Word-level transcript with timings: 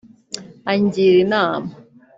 angira 0.71 1.17
inama 1.25 1.71